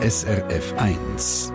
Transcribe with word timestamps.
SRF 0.00 0.74
1. 0.76 1.52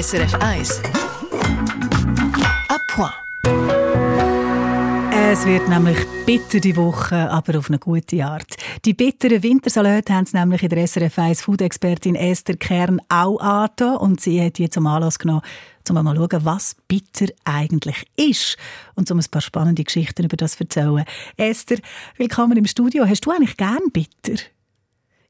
SRF 0.00 0.34
1. 0.34 0.82
A 2.68 2.78
point. 2.94 3.12
Es 5.12 5.44
wird 5.44 5.68
nämlich 5.68 5.98
bitter 6.24 6.60
die 6.60 6.76
Woche, 6.76 7.28
aber 7.32 7.58
auf 7.58 7.68
eine 7.68 7.80
gute 7.80 8.24
Art. 8.24 8.53
Die 8.82 8.92
bitteren 8.92 9.42
Wintersalate 9.42 10.12
haben 10.12 10.24
es 10.24 10.32
nämlich 10.32 10.62
in 10.62 10.68
der 10.68 10.86
SRF 10.86 11.18
1 11.18 11.42
Food-Expertin 11.42 12.16
Esther 12.16 12.56
Kern 12.56 13.00
auch 13.08 13.38
angetan 13.38 13.96
und 13.96 14.20
sie 14.20 14.42
hat 14.44 14.58
die 14.58 14.68
zum 14.68 14.86
Anlass 14.86 15.18
genommen, 15.18 15.42
um 15.88 15.94
mal 15.94 16.14
zu 16.14 16.28
schauen, 16.28 16.44
was 16.44 16.76
bitter 16.88 17.26
eigentlich 17.44 18.04
ist 18.16 18.56
und 18.94 19.10
um 19.10 19.18
ein 19.18 19.24
paar 19.30 19.42
spannende 19.42 19.84
Geschichten 19.84 20.24
über 20.24 20.36
das 20.36 20.56
zu 20.56 20.64
erzählen. 20.64 21.04
Esther, 21.36 21.78
willkommen 22.16 22.56
im 22.58 22.66
Studio. 22.66 23.06
Hast 23.06 23.24
du 23.24 23.30
eigentlich 23.30 23.56
gern 23.56 23.90
bitter? 23.92 24.42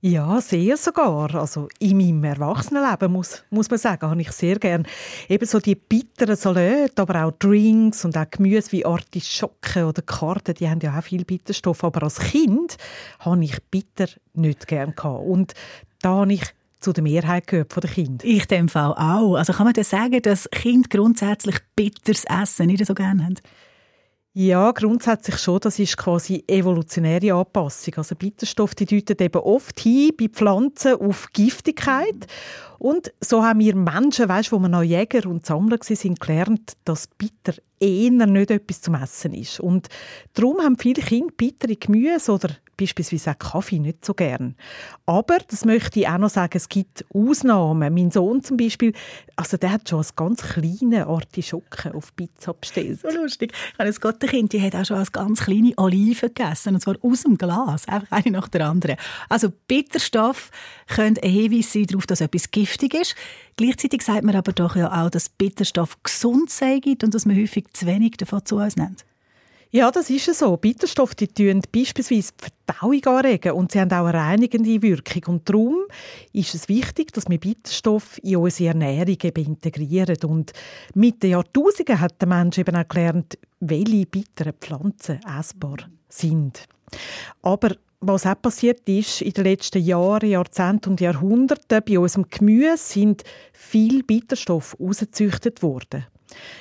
Ja, 0.07 0.39
sehr 0.43 0.77
sogar. 0.77 1.35
Also 1.35 1.71
in 1.79 1.97
meinem 1.97 2.25
Erwachsenenleben 2.25 3.11
muss, 3.11 3.43
muss 3.49 3.71
man 3.71 3.79
sagen, 3.79 4.11
habe 4.11 4.21
ich 4.21 4.33
sehr 4.33 4.59
gern 4.59 4.87
eben 5.31 5.47
so 5.47 5.61
die 5.61 5.77
bitteren 5.77 6.37
Salate, 6.37 7.01
aber 7.01 7.25
auch 7.25 7.31
Drinks 7.39 8.05
und 8.05 8.15
auch 8.19 8.31
Gemüse 8.31 8.73
wie 8.73 8.85
Artischocken 8.85 9.85
oder 9.85 10.03
Karten, 10.03 10.53
die 10.57 10.69
haben 10.69 10.81
ja 10.83 10.99
auch 10.99 11.03
viel 11.03 11.25
Bitterstoff. 11.25 11.83
Aber 11.85 12.03
als 12.03 12.19
Kind 12.19 12.77
habe 13.21 13.45
ich 13.45 13.57
bitter 13.71 14.09
nicht 14.35 14.67
gern 14.67 14.95
gehabt. 14.95 15.25
Und 15.25 15.55
da 16.03 16.11
habe 16.11 16.35
ich 16.35 16.45
zu 16.81 16.93
der 16.93 17.03
Mehrheit 17.03 17.47
gehört 17.47 17.73
von 17.73 17.81
den 17.81 17.91
Kindern. 17.91 18.29
Ich 18.29 18.47
dem 18.47 18.69
Fall 18.69 18.93
auch. 18.93 19.37
Also 19.37 19.55
kann 19.55 19.65
man 19.65 19.73
das 19.73 19.89
sagen, 19.89 20.21
dass 20.21 20.51
Kinder 20.51 20.89
grundsätzlich 20.91 21.57
bitteres 21.77 22.27
Essen 22.27 22.67
nicht 22.67 22.85
so 22.85 22.93
gerne 22.93 23.25
haben? 23.25 23.37
Ja, 24.37 24.73
grundsätzlich 24.73 25.39
schon. 25.39 25.61
Das 25.61 25.79
ist 25.79 25.97
quasi 25.97 26.43
evolutionäre 26.49 27.35
Anpassung. 27.35 27.95
Also 27.99 28.17
Bitterstoff, 28.17 28.75
die 28.75 28.85
deuten 28.85 29.23
eben 29.23 29.41
oft 29.41 29.79
hin 29.79 30.11
bei 30.19 30.27
Pflanzen 30.27 30.97
auf 30.97 31.29
Giftigkeit. 31.33 32.27
Und 32.85 33.15
so 33.19 33.43
haben 33.43 33.61
wir 33.61 33.75
Menschen, 33.75 34.29
weißt, 34.29 34.53
wo 34.53 34.59
wir 34.59 34.69
noch 34.69 34.83
Jäger 34.83 35.27
und 35.27 35.47
Sammler 35.47 35.79
waren, 35.79 36.15
gelernt, 36.17 36.77
dass 36.85 37.07
Bitter 37.07 37.55
eher 37.81 38.11
nicht 38.11 38.51
etwas 38.51 38.83
zum 38.83 38.95
Essen 38.95 39.33
ist. 39.33 39.59
Und 39.59 39.89
darum 40.35 40.59
haben 40.59 40.77
viele 40.77 41.01
Kinder 41.03 41.33
bittere 41.35 41.77
Gemüse 41.77 42.31
oder 42.31 42.51
beispielsweise 42.77 43.31
auch 43.31 43.39
Kaffee 43.39 43.79
nicht 43.79 44.05
so 44.05 44.15
gern. 44.15 44.57
Aber, 45.07 45.39
das 45.49 45.65
möchte 45.65 46.01
ich 46.01 46.09
auch 46.09 46.19
noch 46.19 46.31
sagen, 46.31 46.57
es 46.57 46.69
gibt 46.69 47.05
Ausnahmen. 47.15 47.95
Mein 47.95 48.11
Sohn 48.11 48.43
zum 48.43 48.57
Beispiel, 48.57 48.93
also 49.37 49.57
der 49.57 49.73
hat 49.73 49.89
schon 49.89 49.99
als 49.99 50.17
ganz 50.17 50.43
kleine 50.43 51.07
Artischocken 51.07 51.93
auf 51.93 52.15
Pizza 52.17 52.55
bestellt. 52.55 53.01
So 53.01 53.11
lustig. 53.11 53.53
Ich 53.73 53.79
habe 53.79 53.89
ein 53.89 53.95
Gottenkind, 53.95 54.53
die 54.53 54.61
hat 54.61 54.75
auch 54.75 54.85
schon 54.85 54.97
als 54.97 55.13
ganz 55.13 55.45
kleine 55.45 55.73
Oliven 55.77 56.33
gegessen, 56.35 56.75
und 56.75 56.81
zwar 56.81 56.97
aus 57.03 57.23
dem 57.23 57.39
Glas, 57.39 57.87
einfach 57.87 58.11
eine 58.11 58.33
nach 58.33 58.49
der 58.49 58.67
anderen. 58.67 58.97
Also 59.29 59.53
Bitterstoff 59.69 60.51
könnte 60.89 61.23
ein 61.23 61.31
Hinweis 61.31 61.73
sein 61.73 61.87
darauf, 61.87 62.07
dass 62.07 62.21
etwas 62.21 62.51
giftig 62.75 62.95
ist. 62.95 63.15
Gleichzeitig 63.57 64.03
sagt 64.03 64.25
man 64.25 64.37
aber 64.37 64.53
doch 64.53 64.77
ja 64.77 65.05
auch, 65.05 65.11
dass 65.11 65.29
Bitterstoff 65.29 66.03
gesund 66.03 66.51
sei 66.51 66.81
und 66.85 67.15
dass 67.15 67.27
man 67.27 67.37
häufig 67.37 67.67
zu 67.73 67.87
wenig 67.87 68.17
davon 68.17 68.45
zu 68.45 68.57
uns 68.57 68.77
nimmt. 68.77 69.05
Ja, 69.71 69.91
das 69.91 70.09
ist 70.09 70.33
so. 70.33 70.57
Bitterstoffe 70.57 71.17
die 71.17 71.27
tun 71.27 71.61
beispielsweise 71.73 72.33
die 72.33 72.45
Verdauung 72.65 73.05
anregen 73.07 73.53
und 73.55 73.73
sie 73.73 73.81
haben 73.81 73.91
auch 73.91 74.07
eine 74.07 74.19
reinigende 74.19 74.81
Wirkung. 74.83 75.35
Und 75.35 75.49
darum 75.49 75.79
ist 76.33 76.55
es 76.55 76.69
wichtig, 76.69 77.13
dass 77.13 77.29
wir 77.29 77.41
Bitterstoffe 77.41 78.19
in 78.19 78.37
unsere 78.37 78.69
Ernährung 78.69 79.19
integrieren. 79.19 80.17
Und 80.27 80.53
mit 80.95 81.25
den 81.25 81.33
Jahrtausenden 81.33 82.01
hat 82.01 82.21
der 82.21 82.29
Mensch 82.29 82.59
eben 82.59 82.77
auch 82.77 82.87
gelernt, 82.87 83.37
welche 83.59 84.07
bitteren 84.07 84.53
Pflanzen 84.61 85.19
essbar 85.25 85.79
sind. 86.09 86.69
Aber 87.43 87.77
was 88.01 88.27
auch 88.27 88.41
passiert 88.41 88.89
ist 88.89 89.23
in 89.23 89.33
den 89.33 89.45
letzten 89.45 89.83
Jahren, 89.83 90.29
Jahrzehnten 90.29 90.91
und 90.91 91.01
Jahrhunderten, 91.01 91.83
bei 91.87 91.99
unserem 91.99 92.27
Gemüse 92.29 92.77
sind 92.77 93.23
viel 93.53 94.03
Bitterstoffe 94.03 94.77
ausgezüchtet 94.79 95.63
worden. 95.63 96.07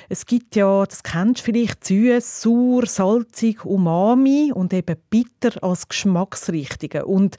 Es 0.08 0.26
gibt 0.26 0.56
ja, 0.56 0.84
das 0.84 1.02
kennst 1.02 1.40
du 1.40 1.44
vielleicht, 1.44 1.84
süß, 1.84 2.42
sauer, 2.42 2.86
salzig, 2.86 3.64
umami 3.64 4.52
und 4.54 4.72
eben 4.72 4.96
bitter 5.10 5.62
als 5.62 5.88
Geschmacksrichtige. 5.88 7.04
Und 7.06 7.36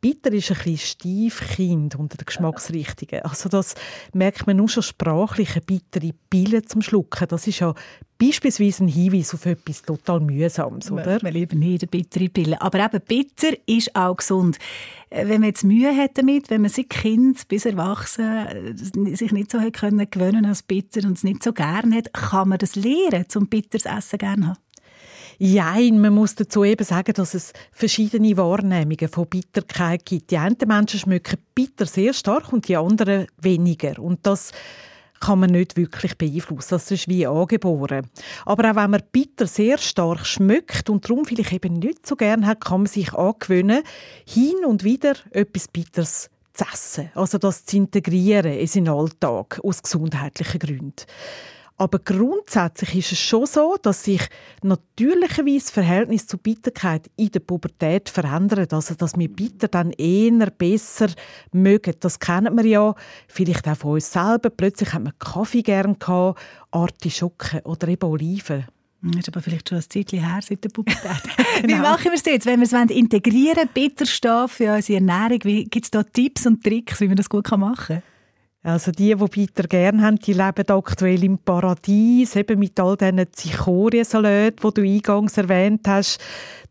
bitter 0.00 0.32
ist 0.32 0.50
ein 0.50 0.56
bisschen 0.56 0.78
Stiefkind 0.78 1.96
unter 1.96 2.16
den 2.16 2.26
Geschmacksrichtungen. 2.26 3.24
Also 3.24 3.48
das 3.48 3.74
merkt 4.12 4.46
man 4.46 4.56
nur 4.56 4.68
schon 4.68 4.82
sprachlich, 4.82 5.52
eine 5.52 5.62
bittere 5.62 6.12
Pille 6.28 6.62
zum 6.62 6.82
Schlucken. 6.82 7.28
Das 7.28 7.46
ist 7.46 7.60
ja 7.60 7.74
beispielsweise 8.20 8.84
ein 8.84 8.88
Hinweis 8.88 9.34
auf 9.34 9.46
etwas 9.46 9.82
total 9.82 10.20
Mühsames, 10.20 10.90
oder? 10.90 11.20
Wir 11.22 11.30
lieben 11.30 11.58
nicht 11.58 11.82
eine 11.82 11.88
bittere 11.88 12.28
Pille. 12.28 12.60
Aber 12.60 12.78
eben, 12.84 13.00
bitter 13.06 13.56
ist 13.66 13.96
auch 13.96 14.16
gesund. 14.16 14.58
Äh, 15.08 15.26
wenn 15.28 15.40
man 15.40 15.48
jetzt 15.48 15.64
Mühe 15.64 15.96
hat 15.96 16.18
damit, 16.18 16.50
wenn 16.50 16.60
man 16.60 16.70
sich 16.70 16.88
Kind 16.88 17.48
bis 17.48 17.64
Erwachsen 17.64 18.46
äh, 18.46 19.16
sich 19.16 19.32
nicht 19.32 19.50
so 19.50 19.60
hat 19.60 19.72
können 19.72 20.08
gewöhnen 20.10 20.44
als 20.44 20.62
bitter 20.62 21.06
und 21.06 21.16
es 21.16 21.24
nicht 21.24 21.42
so 21.42 21.52
gerne 21.52 21.96
hat, 21.96 22.12
kann 22.12 22.50
man 22.50 22.58
das 22.58 22.76
lernen, 22.76 23.24
zum 23.28 23.48
bitteres 23.48 23.86
Essen 23.86 24.18
gerne 24.18 24.48
haben? 24.48 24.58
Jein, 25.42 25.98
man 26.02 26.12
muss 26.12 26.34
dazu 26.34 26.64
eben 26.64 26.84
sagen, 26.84 27.14
dass 27.14 27.32
es 27.32 27.54
verschiedene 27.72 28.36
Wahrnehmungen 28.36 29.08
von 29.08 29.26
Bitterkeit 29.26 30.04
gibt. 30.04 30.30
Die 30.30 30.36
einen 30.36 30.56
Menschen 30.66 31.00
schmecken 31.00 31.38
bitter 31.54 31.86
sehr 31.86 32.12
stark 32.12 32.52
und 32.52 32.68
die 32.68 32.76
anderen 32.76 33.26
weniger. 33.40 33.98
Und 33.98 34.26
das 34.26 34.52
kann 35.20 35.40
man 35.40 35.50
nicht 35.50 35.76
wirklich 35.76 36.16
beeinflussen. 36.16 36.70
Das 36.70 36.90
ist 36.90 37.08
wie 37.08 37.26
angeboren. 37.26 38.08
Aber 38.46 38.70
auch 38.70 38.76
wenn 38.76 38.90
man 38.90 39.02
bitter 39.12 39.46
sehr 39.46 39.78
stark 39.78 40.26
schmeckt 40.26 40.90
und 40.90 41.08
darum 41.08 41.24
vielleicht 41.24 41.52
eben 41.52 41.74
nicht 41.74 42.06
so 42.06 42.16
gern 42.16 42.46
hat, 42.46 42.64
kann 42.64 42.80
man 42.80 42.86
sich 42.86 43.12
angewöhnen, 43.12 43.82
hin 44.26 44.64
und 44.66 44.82
wieder 44.82 45.14
etwas 45.30 45.68
Bitters 45.68 46.30
zu 46.54 46.64
essen. 46.72 47.10
Also 47.14 47.38
das 47.38 47.64
zu 47.64 47.76
integrieren 47.76 48.52
in 48.52 48.66
seinen 48.66 48.88
Alltag 48.88 49.60
aus 49.62 49.82
gesundheitlichen 49.82 50.58
Gründen. 50.58 51.06
Aber 51.80 51.98
grundsätzlich 51.98 52.94
ist 52.94 53.12
es 53.12 53.20
schon 53.20 53.46
so, 53.46 53.74
dass 53.80 54.04
sich 54.04 54.20
natürlicherweise 54.62 55.60
das 55.60 55.70
Verhältnis 55.70 56.26
zu 56.26 56.36
Bitterkeit 56.36 57.10
in 57.16 57.30
der 57.30 57.40
Pubertät 57.40 58.10
verändert. 58.10 58.74
Also, 58.74 58.94
dass 58.94 59.16
wir 59.16 59.32
Bitter 59.32 59.66
dann 59.66 59.90
eher 59.92 60.50
besser 60.50 61.06
mögen. 61.52 61.94
Das 62.00 62.18
kennen 62.18 62.54
wir 62.54 62.66
ja 62.66 62.94
vielleicht 63.28 63.66
auch 63.66 63.78
von 63.78 63.92
uns 63.92 64.12
selber. 64.12 64.50
Plötzlich 64.50 64.92
hat 64.92 65.04
man 65.04 65.18
Kaffee 65.18 65.62
gern 65.62 65.98
gehabt, 65.98 66.38
Artischocken 66.70 67.60
oder 67.60 67.88
eben 67.88 68.10
Oliven. 68.10 68.66
Das 69.00 69.20
ist 69.20 69.28
aber 69.28 69.40
vielleicht 69.40 69.70
schon 69.70 69.78
ein 69.78 69.84
Zeitchen 69.88 70.22
her 70.22 70.40
seit 70.42 70.62
der 70.62 70.68
Pubertät. 70.68 71.22
Wie 71.62 71.66
genau. 71.66 71.80
machen 71.80 72.04
wir 72.04 72.12
es 72.12 72.26
jetzt, 72.26 72.44
wenn 72.44 72.60
wir 72.60 72.70
es 72.70 72.90
integrieren 72.90 73.56
wollen, 73.56 73.70
Bitterstoff 73.72 74.60
in 74.60 74.68
unsere 74.68 74.98
Ernährung? 74.98 75.38
Gibt 75.38 75.84
es 75.84 75.90
da 75.90 76.02
Tipps 76.02 76.46
und 76.46 76.62
Tricks, 76.62 77.00
wie 77.00 77.08
man 77.08 77.16
das 77.16 77.30
gut 77.30 77.50
machen 77.52 77.86
kann? 77.86 78.09
Also 78.62 78.92
die, 78.92 79.14
die 79.14 79.24
Peter 79.26 79.66
gern 79.66 80.02
haben, 80.02 80.16
die 80.16 80.34
leben 80.34 80.68
aktuell 80.68 81.24
im 81.24 81.38
Paradies, 81.38 82.36
eben 82.36 82.58
mit 82.58 82.78
all 82.78 82.94
diesen 82.94 83.32
Zikoriensalaten, 83.32 84.70
die 84.70 84.74
du 84.74 84.82
eingangs 84.82 85.38
erwähnt 85.38 85.88
hast. 85.88 86.20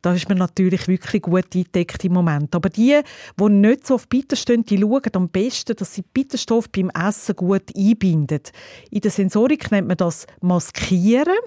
Da 0.01 0.13
ist 0.13 0.29
man 0.29 0.37
natürlich 0.37 0.87
wirklich 0.87 1.21
gut 1.21 1.55
eingedeckt 1.55 2.03
im 2.05 2.13
Moment. 2.13 2.55
Aber 2.55 2.69
die, 2.69 2.99
die 3.39 3.49
nicht 3.49 3.87
so 3.87 3.95
auf 3.95 4.07
Bitter 4.07 4.35
stehen, 4.35 4.63
die 4.63 4.79
schauen 4.79 5.01
am 5.13 5.29
besten, 5.29 5.75
dass 5.75 5.93
sie 5.93 6.03
Bitterstoff 6.03 6.69
beim 6.69 6.89
Essen 6.89 7.35
gut 7.35 7.75
einbinden. 7.75 8.41
In 8.91 9.01
der 9.01 9.11
Sensorik 9.11 9.71
nennt 9.71 9.87
man 9.87 9.97
das 9.97 10.25
Maskieren. 10.41 11.37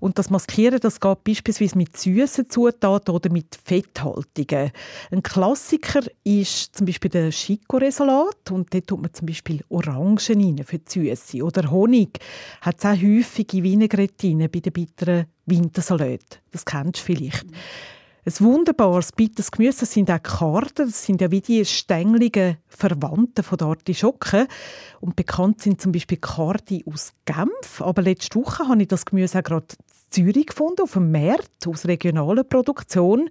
Und 0.00 0.18
das 0.18 0.30
Maskieren, 0.30 0.80
das 0.80 1.00
geht 1.00 1.24
beispielsweise 1.24 1.78
mit 1.78 1.96
süßen 1.96 2.50
Zutaten 2.50 3.14
oder 3.14 3.30
mit 3.30 3.56
Fetthaltungen. 3.64 4.72
Ein 5.10 5.22
Klassiker 5.22 6.02
ist 6.24 6.76
zum 6.76 6.86
Beispiel 6.86 7.10
der 7.10 7.30
Chicorée-Salat 7.30 8.50
und 8.50 8.72
dort 8.74 8.86
tut 8.86 9.00
man 9.00 9.14
zum 9.14 9.26
Beispiel 9.26 9.62
Orangen 9.68 10.18
rein 10.18 10.64
für 10.64 10.78
die 10.78 11.14
Süße. 11.14 11.44
Oder 11.44 11.70
Honig 11.70 12.18
hat 12.60 12.84
auch 12.84 12.96
häufige 12.96 13.62
Vinaigrette 13.62 14.34
bei 14.48 14.60
den 14.60 14.72
bitteren 14.72 15.26
Wintersalat. 15.46 16.40
Das 16.50 16.64
kennst 16.64 17.00
du 17.00 17.04
vielleicht. 17.04 17.46
Mhm. 17.46 17.54
Ein 18.26 18.34
wunderbares 18.40 19.12
bittes 19.12 19.50
Gemüse 19.50 19.86
sind 19.86 20.10
auch 20.10 20.22
Karten. 20.22 20.86
Das 20.86 21.04
sind 21.06 21.22
ja 21.22 21.30
wie 21.30 21.40
die 21.40 21.64
stängeligen 21.64 22.58
Verwandten 22.66 23.42
von 23.42 23.56
der 23.56 23.68
Artischocken. 23.68 24.46
Und 25.00 25.16
bekannt 25.16 25.62
sind 25.62 25.80
zum 25.80 25.92
Beispiel 25.92 26.18
Karti 26.18 26.84
aus 26.86 27.14
Genf. 27.24 27.80
Aber 27.80 28.02
letzte 28.02 28.38
Woche 28.38 28.68
habe 28.68 28.82
ich 28.82 28.88
das 28.88 29.06
Gemüse 29.06 29.38
auch 29.38 29.42
gerade 29.42 29.66
in 29.70 29.84
Zürich 30.10 30.48
gefunden, 30.48 30.82
auf 30.82 30.92
dem 30.92 31.10
Markt, 31.10 31.66
aus 31.66 31.86
regionaler 31.86 32.44
Produktion. 32.44 33.30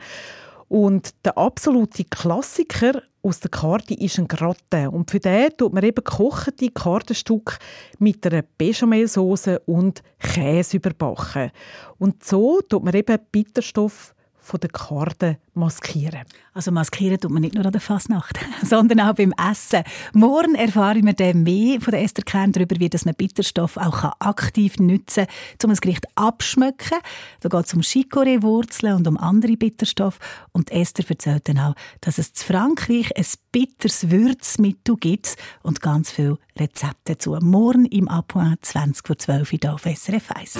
Und 0.70 1.14
der 1.24 1.38
absolute 1.38 2.06
Klassiker 2.06 3.04
aus 3.22 3.42
der 3.42 3.52
Karte 3.52 3.94
ist 3.94 4.18
ein 4.18 4.28
Gratin. 4.28 4.88
Und 4.88 5.12
für 5.12 5.20
den 5.20 5.56
tut 5.56 5.74
man 5.74 5.84
eben 5.84 6.04
gekochte 6.04 6.72
Kartenstück 6.72 7.60
mit 8.00 8.26
einer 8.26 8.42
Bechamelsauce 8.58 9.60
und 9.68 10.02
Käse 10.18 10.78
überbacken. 10.78 11.52
Und 12.00 12.24
so 12.24 12.62
tut 12.62 12.84
man 12.84 12.96
eben 12.96 13.20
Bitterstoff 13.32 14.16
von 14.50 14.60
der 14.60 14.69
Karten 14.69 15.38
maskieren. 15.54 16.24
Also 16.54 16.72
maskieren 16.72 17.19
tut 17.19 17.31
man 17.31 17.42
nicht 17.42 17.54
nur 17.54 17.66
an 17.66 17.72
der 17.72 17.81
Fasnacht, 17.81 18.40
sondern 18.63 19.00
auch 19.01 19.13
beim 19.13 19.34
Essen. 19.34 19.84
Morgen 20.13 20.56
erfahren 20.56 21.06
wir 21.06 21.13
dann 21.13 21.44
mehr 21.44 21.80
von 21.80 21.92
der 21.92 22.01
Esther 22.01 22.24
Kern 22.24 22.51
darüber, 22.51 22.75
wie 22.80 22.90
man 23.06 23.13
Bitterstoff 23.16 23.78
auch 23.78 24.04
aktiv 24.19 24.78
nutzen 24.80 25.28
kann, 25.28 25.69
um 25.69 25.69
ein 25.69 25.78
Gericht 25.78 26.06
abschmecken. 26.16 26.98
Da 27.42 27.50
geht 27.50 27.66
es 27.66 27.74
um 27.74 27.81
Chicorée-Wurzeln 27.81 28.96
und 28.96 29.07
um 29.07 29.18
andere 29.18 29.56
Bitterstoffe. 29.56 30.19
Und 30.52 30.72
Esther 30.72 31.06
erzählt 31.07 31.48
dann 31.48 31.60
auch, 31.60 31.75
dass 32.02 32.18
es 32.18 32.30
in 32.30 32.36
Frankreich 32.36 33.16
ein 33.16 33.25
bitteres 33.52 34.10
Würzmittel 34.10 34.95
gibt 34.98 35.36
und 35.62 35.81
ganz 35.81 36.12
viele 36.12 36.40
Rezepte 36.57 37.13
dazu. 37.13 37.38
Morgen 37.42 37.86
im 37.86 38.07
Appoint 38.07 38.66
20 38.66 39.06
vor 39.06 39.18
12 39.18 39.54
Uhr 39.54 39.74
auf 39.74 39.84
SRF 39.84 40.31
1. 40.31 40.60